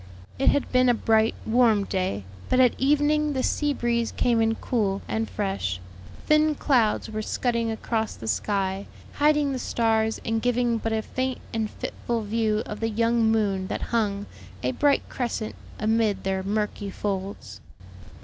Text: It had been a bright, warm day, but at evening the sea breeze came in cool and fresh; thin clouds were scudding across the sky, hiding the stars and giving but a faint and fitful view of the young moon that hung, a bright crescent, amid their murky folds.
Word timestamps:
It 0.39 0.49
had 0.49 0.71
been 0.71 0.89
a 0.89 0.95
bright, 0.95 1.35
warm 1.45 1.83
day, 1.83 2.23
but 2.49 2.59
at 2.59 2.73
evening 2.79 3.33
the 3.33 3.43
sea 3.43 3.71
breeze 3.71 4.11
came 4.11 4.41
in 4.41 4.55
cool 4.55 5.03
and 5.07 5.29
fresh; 5.29 5.79
thin 6.25 6.55
clouds 6.55 7.07
were 7.11 7.21
scudding 7.21 7.69
across 7.69 8.15
the 8.15 8.27
sky, 8.27 8.87
hiding 9.19 9.51
the 9.51 9.59
stars 9.59 10.19
and 10.25 10.41
giving 10.41 10.79
but 10.79 10.91
a 10.91 11.03
faint 11.03 11.37
and 11.53 11.69
fitful 11.69 12.23
view 12.23 12.63
of 12.65 12.79
the 12.79 12.89
young 12.89 13.31
moon 13.31 13.67
that 13.67 13.81
hung, 13.93 14.25
a 14.63 14.71
bright 14.71 15.07
crescent, 15.07 15.53
amid 15.77 16.23
their 16.23 16.41
murky 16.41 16.89
folds. 16.89 17.61